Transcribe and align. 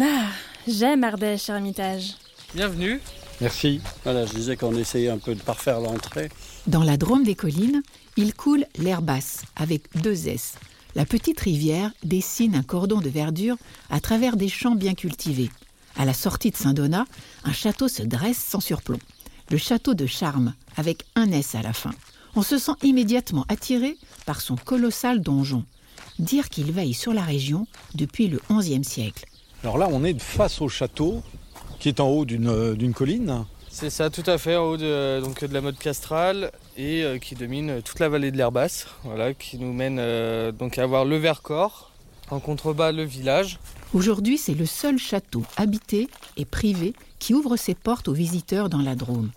Ah, 0.00 0.26
j'aime 0.66 1.04
Ardèche, 1.04 1.48
Ermitage. 1.48 2.14
Bienvenue. 2.52 3.00
Merci. 3.40 3.80
Voilà, 4.02 4.26
je 4.26 4.32
disais 4.34 4.56
qu'on 4.56 4.74
essayait 4.74 5.08
un 5.08 5.18
peu 5.18 5.36
de 5.36 5.40
parfaire 5.40 5.78
l'entrée. 5.78 6.30
Dans 6.66 6.82
la 6.82 6.96
Drôme 6.96 7.22
des 7.22 7.36
collines, 7.36 7.80
il 8.16 8.34
coule 8.34 8.66
l'air 8.76 9.02
basse, 9.02 9.42
avec 9.54 9.84
deux 10.02 10.26
S. 10.26 10.54
La 10.96 11.04
petite 11.04 11.38
rivière 11.38 11.92
dessine 12.02 12.56
un 12.56 12.64
cordon 12.64 13.00
de 13.00 13.08
verdure 13.08 13.56
à 13.88 14.00
travers 14.00 14.36
des 14.36 14.48
champs 14.48 14.74
bien 14.74 14.94
cultivés. 14.94 15.50
À 15.96 16.04
la 16.04 16.14
sortie 16.14 16.50
de 16.50 16.56
Saint-Donat, 16.56 17.04
un 17.44 17.52
château 17.52 17.86
se 17.86 18.02
dresse 18.02 18.38
sans 18.38 18.60
surplomb. 18.60 18.98
Le 19.50 19.58
château 19.58 19.94
de 19.94 20.06
Charme, 20.06 20.54
avec 20.76 21.04
un 21.14 21.30
S 21.30 21.54
à 21.54 21.62
la 21.62 21.72
fin. 21.72 21.92
On 22.34 22.42
se 22.42 22.58
sent 22.58 22.72
immédiatement 22.82 23.44
attiré 23.48 23.96
par 24.26 24.40
son 24.40 24.56
colossal 24.56 25.20
donjon. 25.20 25.64
Dire 26.18 26.48
qu'il 26.48 26.72
veille 26.72 26.94
sur 26.94 27.14
la 27.14 27.22
région 27.22 27.68
depuis 27.94 28.26
le 28.26 28.40
XIe 28.50 28.82
siècle. 28.82 29.24
Alors 29.64 29.78
là, 29.78 29.88
on 29.90 30.04
est 30.04 30.20
face 30.20 30.60
au 30.60 30.68
château, 30.68 31.22
qui 31.78 31.88
est 31.88 31.98
en 31.98 32.08
haut 32.08 32.26
d'une 32.26 32.74
d'une 32.74 32.92
colline. 32.92 33.46
C'est 33.70 33.88
ça, 33.88 34.10
tout 34.10 34.22
à 34.26 34.36
fait, 34.36 34.56
en 34.56 34.64
haut 34.64 34.76
de, 34.76 35.22
donc, 35.22 35.42
de 35.42 35.54
la 35.54 35.62
mode 35.62 35.78
castrale 35.78 36.52
et 36.76 37.02
euh, 37.02 37.16
qui 37.16 37.34
domine 37.34 37.80
toute 37.80 37.98
la 37.98 38.10
vallée 38.10 38.30
de 38.30 38.36
l'Air 38.36 38.52
basse, 38.52 38.86
voilà, 39.04 39.32
qui 39.32 39.56
nous 39.56 39.72
mène 39.72 39.96
euh, 39.98 40.52
donc 40.52 40.76
à 40.76 40.84
voir 40.84 41.06
le 41.06 41.16
Vercors, 41.16 41.90
en 42.30 42.40
contrebas 42.40 42.92
le 42.92 43.04
village. 43.04 43.58
Aujourd'hui, 43.94 44.36
c'est 44.36 44.52
le 44.52 44.66
seul 44.66 44.98
château 44.98 45.42
habité 45.56 46.08
et 46.36 46.44
privé 46.44 46.92
qui 47.18 47.32
ouvre 47.32 47.56
ses 47.56 47.74
portes 47.74 48.06
aux 48.08 48.12
visiteurs 48.12 48.68
dans 48.68 48.82
la 48.82 48.94
Drôme. 48.94 49.30